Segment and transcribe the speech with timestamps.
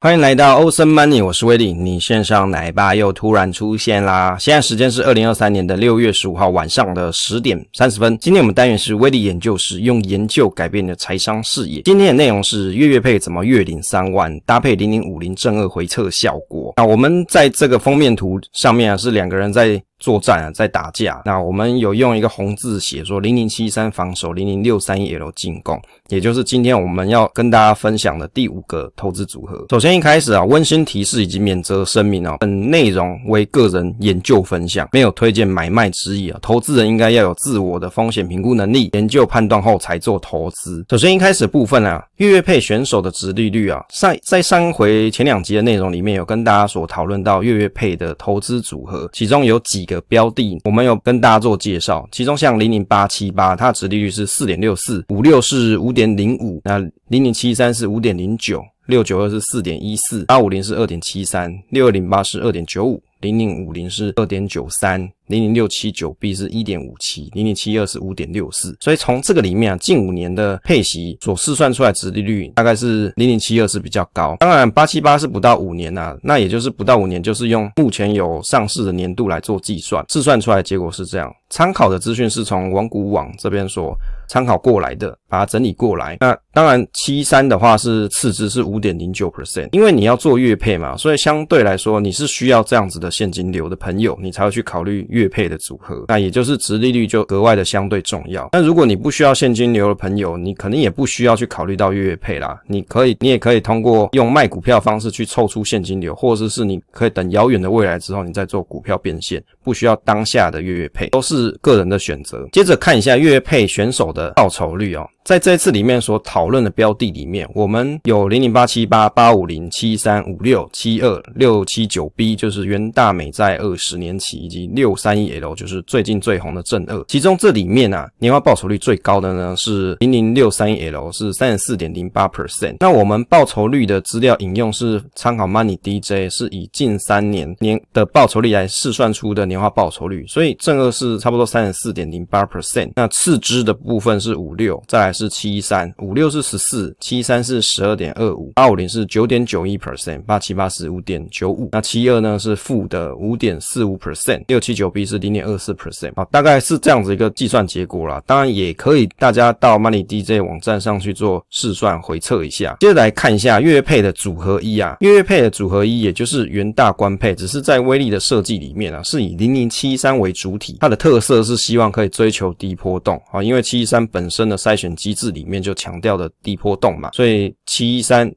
[0.00, 1.72] 欢迎来到欧森 Money，我是威利。
[1.72, 4.36] 你线上奶爸又突然出现啦！
[4.38, 8.16] 现在时间是二零二三年的六月十五号晚上的十点三十分。
[8.18, 11.82] 今天我们单元是威利研究室，用研究改变你的财商视野。
[11.82, 16.72] 今天的内容是月月配怎么月领三万，搭配零零五零正二回测效果。
[16.76, 19.82] 那我们在这个封面图上面啊，是两个人在。
[19.98, 21.20] 作战啊，在打架。
[21.24, 29.66] 那我们有用一个红字写说零零七三防守，零零六三一 L 进攻，也就是今天我们要跟大家分享的第五个投资组合。
[29.70, 36.38] 首先一开始啊，温馨提示以及免责声明啊，本内容为个人研究分享，没有推荐买卖之意啊。
[36.40, 40.84] 投资人应该要有自我的风险评估能力，研究判断后才做投资。
[40.88, 49.87] 首先一开始部分啊，月月配选手的殖利率啊，上在上回前两集的内容里面有跟大家所讨论到月月配的投资组合，其中有几。
[49.94, 65.10] 个标的，我们有跟大家做介绍，其中像零零八七八，它的殖利率是四点六四，五六是五点零五，那零零七三是五点零九，六九二是四点一四，八五零是二点七三，六二零八是二点九五，零零五零是二点九三。
[65.28, 74.36] 零零六七九 B 是一点五七，零零七二是五点六四，所以从这个里面啊，近五年的配息所试算出来殖利率大概是零零七二是比较高。
[74.40, 81.32] 当然八七八是不到五年呐、啊，那也就是不到五年，就是用目前有上市的年度来做计算，试算出来结果是这样。
[81.50, 83.96] 参考的资讯是从网股网这边所
[84.28, 86.18] 参考过来的，把它整理过来。
[86.20, 95.28] 那当然七三的话是次之是五点零九 percent，因为你要做月配嘛，所以相对来说你是需要这样子的现金流的朋友，你才会去考虑月。
[95.28, 98.48] 配的组合，那也就是殖利率就格外的相对重要。
[98.50, 102.58] 那如果你不需要现金流的朋友，你可能也不需要去考虑到月月配啦。
[102.66, 112.48] 你可以，你也可以通过用卖股票方式去凑出现金流，或者是你可以等遥远的未来之后，你再做股票变现，不需要当下的月月配，都是个人的选择。
[112.52, 115.06] 接着看一下月月配选手的报酬率哦。
[115.28, 127.04] 在这次里面所讨论的标的里面，我们有零零八七八、八五零、七三五六、七二六七九 B，就是元大美债二十年期，以及六三一 L，就是最近最红的正二。
[127.08, 132.76] 其中这里面啊，年化报酬率最高的呢是零零六三一 L，是三十四点零八 percent。
[132.80, 142.92] 那我们报酬率的资料引用是参考 Money DJ，是以近三年年的报酬率来试算出的年化报酬率，所以正二是差不多三十四点零八 percent。
[142.96, 145.17] 那次之的部分是五六，再来。
[145.18, 158.22] 是七三五六是十四，七三是十二点二五，八五零是九点九一 percent，八七八是五点九五，那七二呢是负的五点四五 percent，六七九 B 是零点二四 percent，好，大概是这样子一个计算结果啦。
[158.26, 162.76] 当然也可以大家到 Money DJ 网站上去做试算回测一下。
[162.78, 175.07] 接着来看一下月配的组合一啊，月月配的组合一也就是元大官配，只是在威力的设计里面啊，是以零零七三为主体，它的特色是希望可以追求低波动啊，因为七三本身的筛选机。
[175.08, 178.30] 机制里面就强调的低波动嘛，所以七一三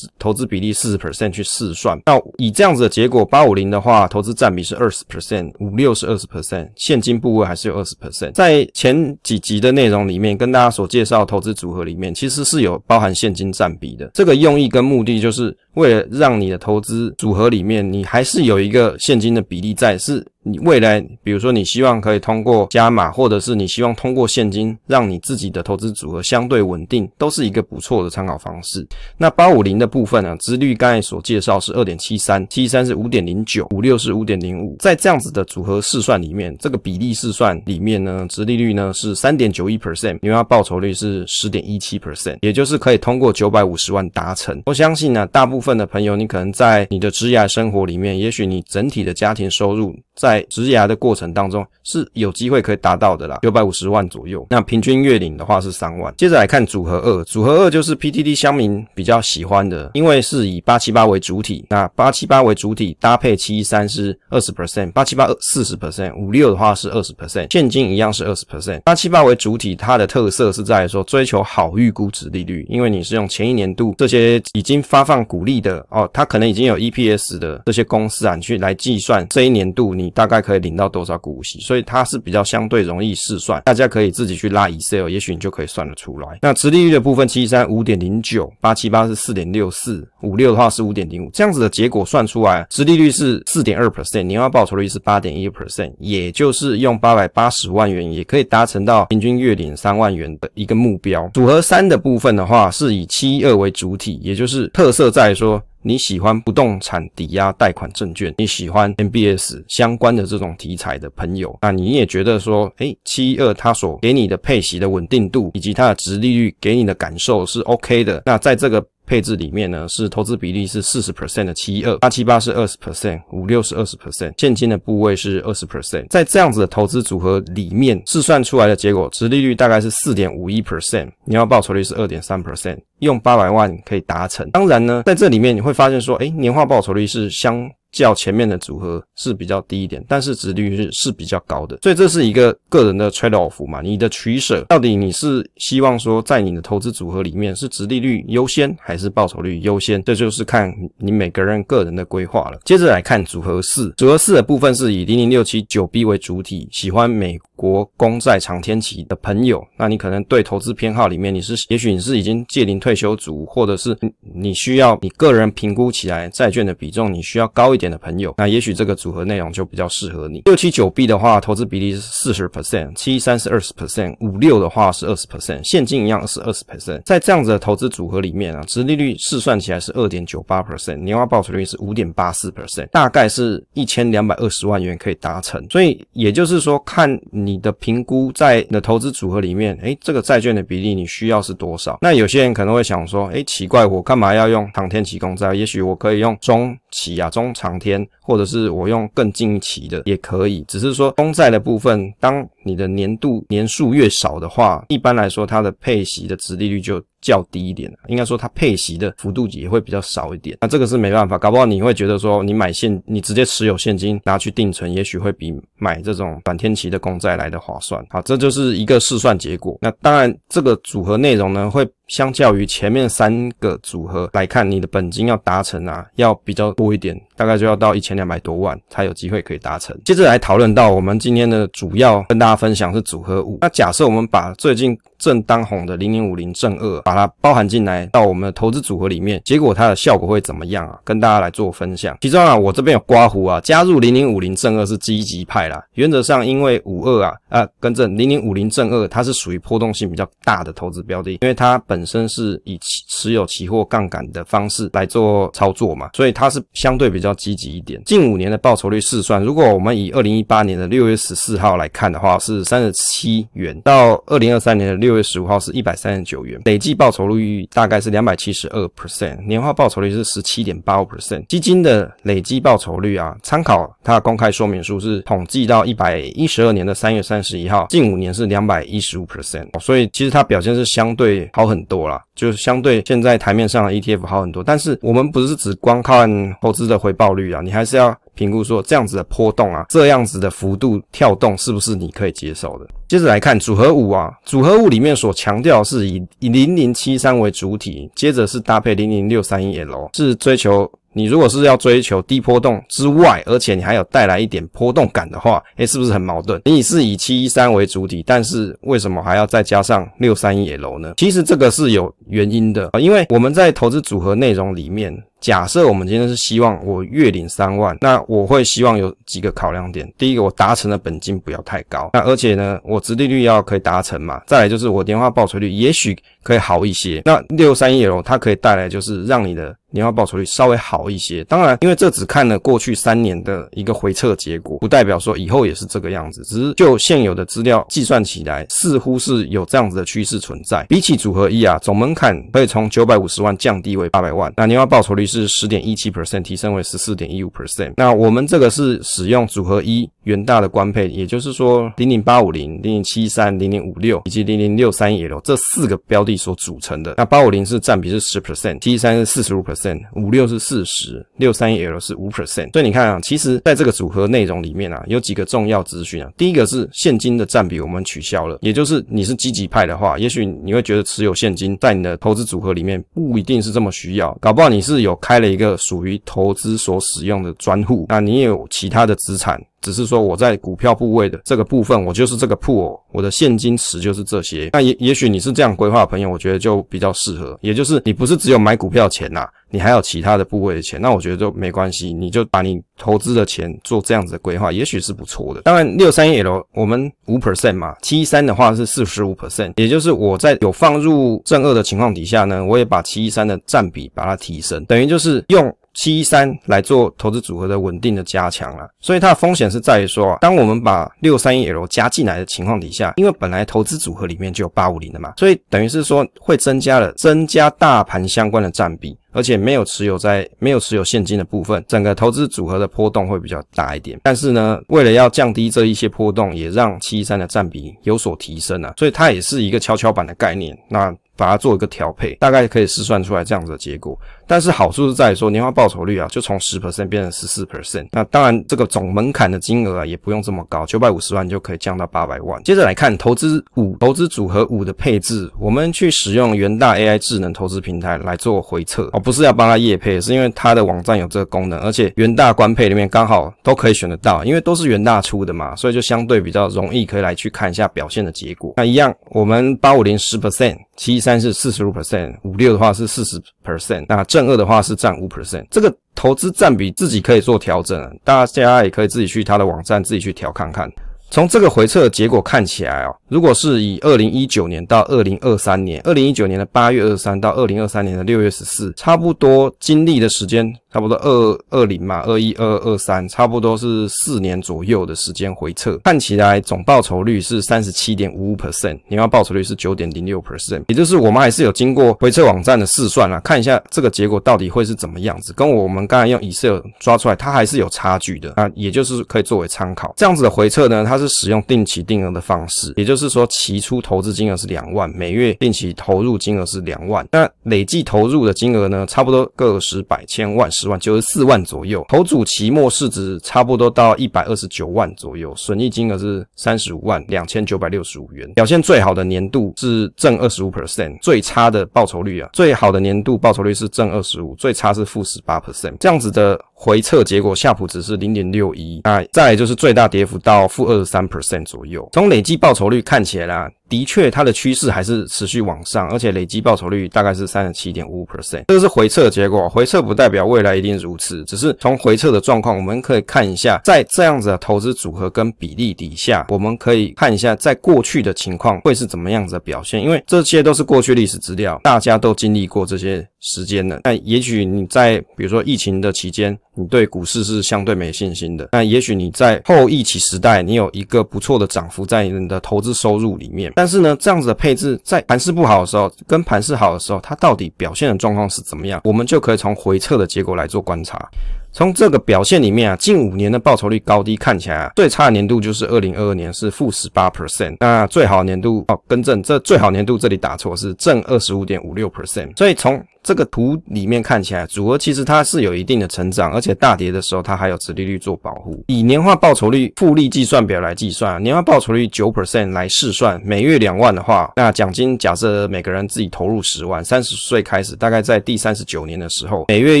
[0.18, 8.32] 投资比例四十 percent 去试算，那以这样子的结果，八五零的话投资占比是二十 percent，五六是二十 percent，现金部位还是有二十 percent。
[8.32, 14.08] 在前几集的内容里面，跟大家所介绍投资组合里面，其实是有包含现金占比的。
[14.14, 20.26] 这个用意跟目的就是为了让你的投资组合里面，你还是有一个现金的比例在，是。
[20.48, 28.86] 你未来，比如说你希望可以通过加码，或者是你希望通过现金，让你自己的投资组合相对稳定，都是一个不错的参考方式。
[29.18, 34.76] 那八五零的部分呢，殖率刚才所介绍是二点七三，七三是五点零九，五六是五点零五。
[34.78, 44.62] 在这样子的组合试算里面，这个比例试算里面呢，殖利率呢是三点九一 percent，因为它报酬率是十点一七 percent，也就是可以通过九百五十万达成。
[44.66, 49.98] 我相信呢，大部分的朋友，你可能在你的职业生活里面，也许你整体的家庭收入。
[50.16, 54.44] 在职涯的过程当中是有机会可以达到的啦，九百五十万左右。
[54.50, 56.12] 那平均月领的话是三万。
[56.16, 61.64] 接着来看组合二，组合二就是 PTT 乡民比较喜欢的，因为是以八七八为主体。
[61.68, 68.80] 那八七八为主体搭配七一三是二十 percent，八七八四十 percent，五六的话是二十 percent，现金一样是二十 percent。
[68.80, 80.05] 八七八为主体，它的特色是在说追求好预估值利率，因为你是用前一年度这些已经发放股利的哦，它可能已经有 EPS 的这些公司啊，你去来计算这一年度你。
[80.06, 86.38] 你大概可以领到多少股息，所以它是比较相对容易试算，大家可以自己去拉 Excel，也许你就可以算得出来。
[86.40, 101.28] 那殖利率的部分，七三五点零九，八七八是四点六四，五六的话是五点零五，这样子的结果算出来，殖利率是四点二 percent，年化报酬率是八点一 percent，也就是用八百八十万元也可以达成到平均月领三万元的一个目标。
[101.34, 105.60] 组合三的部分的话，是以七二为主体，也就是特色在说。
[105.82, 118.22] 你喜欢不动产抵押贷款证券，你喜欢 MBS 相关的这种题材的朋友，那你也觉得说，诶，七二它所给你的配息的稳定度，以及它的殖利率给你的感受是 OK 的。
[118.26, 126.08] 那在这个配置里面呢，是投资比例是四十 percent 的七二，八七八是二十 percent，五六是二十 percent，现金的部位是二十 percent。
[126.08, 134.48] 在这样子的投资组合里面，试算出来的结果，殖利率大概是四点五一 percent，年化报酬率是二点三 percent，用八百万可以达成。
[134.50, 137.68] 当然呢，在这里面你会发现说，诶，年化报酬率是相。
[137.92, 152.58] 较前面的组合是比较低一点，但是殖利率是是比较高的，所以这是一个个人的 trade off 嘛，你的取舍到底你是希望说在你的投资组合里面是殖利率优先还是报酬率优先，这就是看你每个人个人的规划了。
[152.64, 163.96] 接着来看组合四，组合四的部分是以零零六七九 B 为主体，喜欢美国公债长天期的朋友，那你可能对投资偏好里面你是，也许你是已经届龄退休族，或者是
[164.34, 167.86] 你需要你个人评估起来债券的比重你需要高一点。
[167.86, 170.40] 的朋友，那也许这个组合内容就比较适合你。
[170.46, 177.00] 六七九 B 的话，投资比例是四十 percent，七三是二十 percent，五六的话是二十 percent，现金一样是二十 percent。
[177.04, 185.64] 在这样子的投资组合里面啊，殖利率试算起来是二点九八 percent，年化报酬率是五点八四 percent，大概是一千两百二十万元可以达成。
[185.70, 191.98] 所以也就是说，看你你的评估，在你的投资组合里面，诶，这个债券的比例你需要是多少？
[192.02, 195.54] 那有些人可能会想说，诶，奇怪，我干嘛要用长天期公债？
[195.54, 210.58] 也许我可以用中期啊，中长天，或者是我用更近期的也可以，只是说公债的部分，当你的年度年数越少的话，一般来说它的配息的殖利率就较低一点，应该说它配息的幅度也会比较少一点。
[210.60, 218.04] 那这个是没办法，搞不好你会觉得说，你买现，你直接持有现金拿去定存，也许会比买这种短天期的公债来的划算。
[218.10, 219.78] 好，这就是一个试算结果。
[219.80, 229.98] 那当然，这个组合内容呢，会相较于前面三个组合来看，你的本金要达成啊，要比较多一点，大概就要到一千两百多万才有机会可以达成。
[230.04, 233.58] 接着来讨论到我们今天的主要跟大家分享是组合五。
[233.60, 240.98] 那假设我们把最近正当红的零零五零正二，把它包含进来到我们的投资组合里面，结果它的效果会怎么样啊？
[241.04, 242.16] 跟大家来做分享。
[242.20, 245.82] 其中啊，我这边有刮胡啊，加入零零五零正二是积极派啦。
[245.94, 258.02] 原则上，因为五二啊啊，跟着零零五零正二，它是属于波动性比较大的投资标的，因为它本身是以持有期货杠杆的方式来做操作嘛，所以它是相对比较积极一点。
[258.04, 265.16] 近五年的报酬率试算，如果我们以二零一八年的六月十四号来看的话，是三十七元，到二零二三年的六。
[265.16, 271.42] 月十五号是一百三十九元，累计报酬率大概是两百七十二 percent，年化报酬率是十七点八五 percent。
[271.46, 284.62] 基金的累计报酬率啊，参考它的公开说明书是统计到一百一十二年的三月三十一号，近五年是两百一十五 percent，所以其实它表现是相对好很多啦，就是相对现在台面上的 ETF 好很多。
[284.62, 288.14] 但是我们不是只光看投资的回报率啊，你还是要。
[288.36, 292.86] 评估说这样子的波动啊，这样子的幅度跳动是不是你可以接受的？
[293.08, 300.88] 接着来看组合五啊，组合五里面所强调是以以零零七三为主体，接着是搭配零零六三一 L，是追求。
[301.12, 306.60] 你如果是要追求低波动之外，而且你还有带来一点波动感的话，诶，是不是很矛盾？
[306.66, 311.14] 你是以七一三为主体，但是为什么还要再加上六三一 L 呢？
[311.16, 315.10] 其实这个是有原因的啊，因为我们在投资组合内容里面，
[315.46, 320.12] 假设我们今天是希望我月领三万，那我会希望有几个考量点。
[320.18, 324.42] 第一个，我达成的本金不要太高，那而且呢，我殖利率要可以达成嘛。
[324.48, 327.22] 再来就是我年化报酬率也许可以好一些。
[327.24, 329.72] 那六三一 L 它可以带来就是让你的。
[329.90, 336.42] 年化报酬率稍微好一些，当然，因为这只看了过去三年的一个回测结果，不代表说以后也是这个样子。
[336.42, 340.84] 只是就现有的资料计算起来，似乎是有这样子的趋势存在。
[340.86, 347.92] 比起组合一啊，总门槛可以从九百五十万降低为八百万，那年化报酬率是是十点一七 percent 提升为十四点一五 percent。
[347.96, 357.14] 那我们这个是使用组合一元大的官配，也就是说零零八五零、零零七三、零零五六以及零零六三 L 这四个标的所组成的。
[357.16, 360.00] 那八五零是占比是十 percent，七三是四十五 percent。
[360.14, 366.30] 五六是四十，六三一 L 是五 percent，所以你看啊，其实在这个组合内容里面啊，有几个重要资讯啊。
[366.36, 379.60] 第一个是现金的占比我们取消了，也就是你是积极派的话，也许你会觉得持有现金在你的投资组合里面不一定是这么需要，搞不好你是有开了一个属于投资所使用的专户，那你也有其他的资产。
[379.86, 384.68] 只是说我在股票部位的这个部分，我就是这个铺我的现金池就是这些。
[384.72, 387.56] 那也也许你是这样规划的朋友，我觉得就比较适合。
[387.60, 395.62] 也就是你不是只有买股票钱呐，你还有其他的部位的钱，那我觉得就没关系，你就把你投资的钱做这样子的规划，也许是不错的。
[395.62, 405.72] 当然，六三一 L 我们五 percent 嘛，七三的话是四十五 percent，也就是我在有放入正二的情况底下呢，我也把七一三的占比把它提升，等于就是用。
[405.96, 408.88] 七一三来做投资组合的稳定的加强了。
[409.00, 419.18] 所以它的风险是在于说啊，当我们把六三一 L 加进来的情况底下，因为本来投资组合里面就有八五零的嘛，所以等于是说会增加了增加大盘相关的占比。
[419.32, 424.18] 而且没有持有在没有持有现金的部分，整个投资组合的波动会比较大一点。
[424.22, 430.74] 但是呢，为了要降低这一些波动，也让七一三的占比有所提升啊，所以它也是一个跷跷板的概念。
[430.88, 434.18] 那把它做一个调配，大概可以试算出来这样子的结果。
[434.48, 438.06] 但是好处是在于说，年化报酬率啊，就从十 percent 变成十四 percent。
[438.12, 442.62] 那当然，这个总门槛的金额啊，也不用这么高，九百五十万就可以降到八百万。
[442.62, 458.74] 接着来看投资五，投资组合五的配置，我们去使用元大 AI 智能投资平台来做回测哦，不是要帮他业配，是因为他的网站有这个功能，而且元大官配里面刚好都可以选得到，因为都是元大出的嘛，所以就相对比较容易可以来去看一下表现的结果。
[458.76, 460.85] 那一样，我们八五零十 percent。
[460.96, 470.90] 七三是四十五 percent，五六的话是四十 percent，那正二的话是占五 percent，这个投资占比自己可以做调整，大家也可以自己去他的网站自己去调看看。
[471.28, 480.74] 从这个回测的结果看起来哦，如果是以二零一九年到二零二三年，二零一九年的八月二十三到二零二三年的六月十四，差不多经历的时间。
[480.92, 500.14] 差不多二二零嘛，二一、二二、二三，差不多是四年左右的时间回测，看起来总报酬率是三十七点五五 percent，年化报酬率是九点零六 percent，也就是我们还是有经过回测网站的试算啊，看一下这个结果到底会是怎么样子，跟我们刚才用 Excel 抓出来，它还是有差距的啊，也就是可以作为参考。
[500.16, 510.86] 这样子的回测呢，它是使用定期定额的方式，也就是说期初投资金额是两万，每月定期投入金额是两万，那累计投入的金额呢，差不多个十百千万十。
[510.86, 518.48] 万九十四万左右，投组期末市值差不多到一百二十九万左右，损益金额是三十五万两千九百六十五元。
[518.54, 525.96] 表现最好的年度是正二十五 percent，最差的报酬率啊，最好的年度报酬率是正二十五，最差是负十八 percent。
[525.98, 532.06] 这样子的回测结果，夏普值是零点六一，那再来就是最大跌幅到负二十三 percent 左右。
[532.12, 533.70] 从累计报酬率看起来啦。
[533.88, 538.64] 的确，它的趋势还是持续往上，而且累积报酬率大概是三十七点五五 percent。
[538.68, 554.00] 这个是回测的结果，回测不代表未来一定如此，只是从回测的状况，我们可以看一下，在这样子的投资组合跟比例底下，我们可以看一下在过去的情况会是怎么样子的表现，因为这些都是过去历史资料，大家都经历过这些时间了。
[554.04, 563.72] 那也许你在比如说疫情的期间，你对股市是相对没信心的，那也许你在后疫情时代，你有一个不错的涨幅在你的投资收入里面。
[563.76, 568.98] 但是呢，这样子的配置在盘势不好的时候，跟盘势好的时候，它到底表现的状况是怎么样？
[569.04, 571.28] 我们就可以从回撤的结果来做观察。
[571.76, 588.82] 从这个表现里面啊，近五年的报酬率高低看起来啊，最差的年度就是二零二二年是负十八 percent，那最好年度哦，更正，这最好年度这里打错是正二十五点五六 percent，所以从这个图里面看起来，组合其实它是有一定的成长，而且大跌的时候它还有殖利率做保护。
[588.86, 600.00] 以年化报酬率复利计算表来计算，年化报酬率九 percent 来试算，每月两万的话，那奖金假设每个人自己投入十万，三十岁开始，大概在第三十九年的时候，每月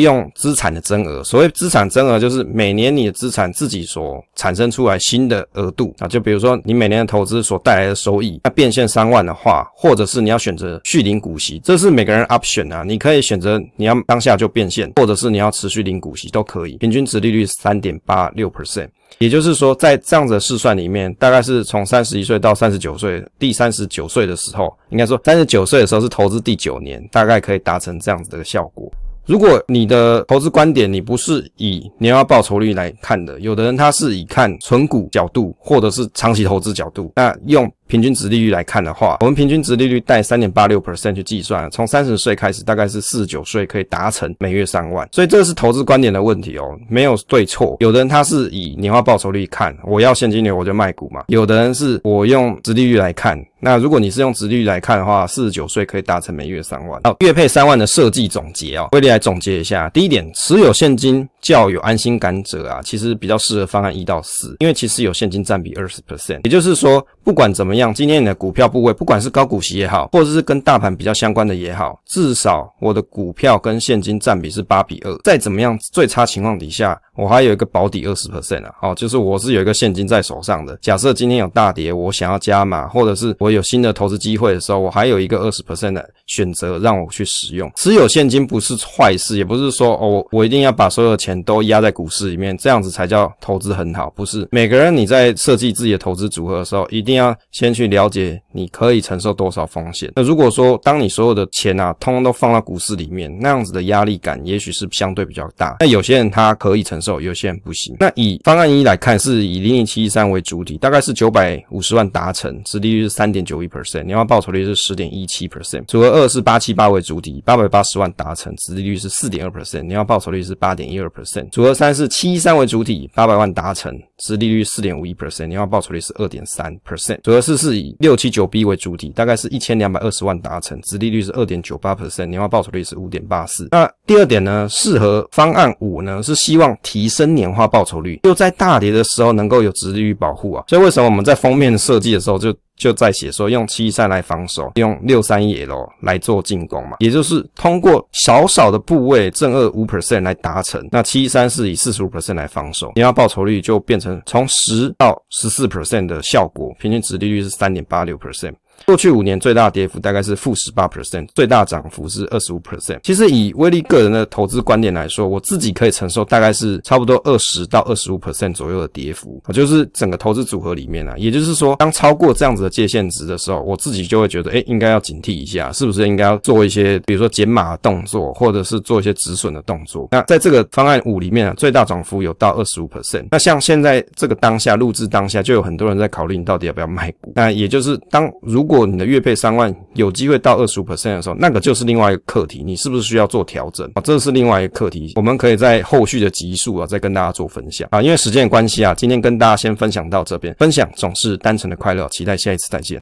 [0.00, 13.26] 用资产的增额，所谓资资产增额就是每年你的资产自己所产生出来新的额度啊，就比如说你每年的投资所带来的收益，那变现三万的话，或者是你要选择续领股息，这是每个人 option 啊，你可以。
[13.26, 16.76] 选择你要当下就变现，或者是你要持续领股息都可以。
[16.76, 18.86] 平均值利率三点八六 percent，
[19.18, 28.88] 也就是说，在这样子的试算里面，大概是从三十一岁到三十九岁，第三十九岁的时候，应该说三十九岁的时候是投资第九年，大概可以达成这样子的效果。
[29.26, 37.70] 如果你的投资观点你不是以年化报酬率来看的，有的人他是以看存股角度，或者是长期投资角度，那用。
[37.86, 45.08] 平均值利率来看的话，我们平均值利率带三点八六 percent 去计算，从三十岁开始，大概是四十九岁可以达成每月三万。
[45.12, 47.76] 所以这个是投资观点的问题哦，没有对错。
[47.80, 51.24] 有的人他是以年化报酬率看，我要现金流我就卖股嘛。
[51.28, 57.00] 有的人是我用值利率来看，那如果你是用值利率来看的话，四十九岁可以达成每月三万。
[57.04, 59.88] 好，月配三万的设计总结哦，威力来总结一下。
[59.90, 67.04] 第一点，持有现金较有安心感者啊，其实比较适合方案一到四，因为其实有现金占比二十 percent，也就是说。
[67.26, 75.12] 不管怎么样，今天你的股票部位，不管是高股息也好，或者是跟大盘比较相关的也好，至少我的股票跟现金占比是八比二。
[75.24, 80.78] 再怎么样，最差情况底下，我还有一个保底二十 percent 啊，哦，就是我是有一个现金在手上的。
[80.80, 87.68] 假设今天有大跌，我想要加码，或者是我有新的投资机会的时候，我还有一个二十 percent 的选择让我去使用。
[87.74, 94.46] 持有现金不是坏事，也不是说哦，我一定要把所有的钱都压在股市里面，这样子才叫投资很好，不是？
[94.50, 100.12] 每个人你在设计自己的投资组合的时候，一定要先去了解你可以承受多少风险。
[100.16, 105.76] 那如果说当你所有的钱啊，通通都放到股市里面，那样子的压力感也许是相对比较大。
[105.80, 107.96] 那有些人他可以承受，有些人不行。
[107.98, 115.84] 那以方案一来看，是以零零七一三为主体，大概是九百五十万达成，殖利率是三点九一 percent，年化报酬率是十点一七 percent。
[115.86, 121.25] 组合二是八七八为主体，八百八十万达成，殖利率是四点二 percent，年化报酬率是八点一二 percent。
[121.50, 127.20] 组合三是七一三为主体，八百万达成，殖利率四点五一 percent，年化报酬率是二点三 percent。
[127.22, 133.68] 组合四是以六七九 B 为主体，大概是一千两百二十万达成，殖利率是二点九八 percent，年化报酬率是五点八四。
[133.72, 140.64] 那第二点呢，适合方案五呢，是希望提升年化报酬率，又在大跌的时候能够有殖利率保护啊。
[140.68, 150.86] 所以为什么我们在封面设计的时候就就在写说用七三来防守，用六三一 L 来做进攻嘛，也就是通过少少的部位正二五 percent 来达成。
[150.92, 158.54] 那七三是以四十五 percent 来防守，你要报酬率就变成从十到十四 percent 的效果，平均值利率是三点八六 percent。
[158.84, 162.98] 过去五年最大跌幅大概是负十八 percent，最大涨幅是二十五 percent。
[163.02, 171.14] 其实以威利个人的投资观点来说，我自己可以承受大概是差不多二十到二十五 percent 左右的跌幅，就是整个投资组合里面啊。
[171.16, 180.08] 也就是说，当超过这样子的界限值的时候，我自己就会觉得，诶，应该要警惕一下，是不是应该要做一些，比如说减码的动作，或者是做一些止损的动作。
[180.10, 183.26] 那在这个方案五里面啊，最大涨幅有到二十五 percent。
[183.30, 187.32] 那像现在这个当下录制当下，就有很多人在考虑你到底要不要卖股。
[187.34, 194.02] 那也就是当如如果你的月配三万有机会到二十五 percent 的时候，那个就是另外一个课题，你是不是需要做调整啊？
[194.02, 198.02] 这是另外一个课题，我们可以在后续的集数啊再跟大家做分享啊。
[198.02, 202.94] 因为时间关系啊，今天跟大家先分享到这边，分享总是单纯的快乐，期待下一次再见。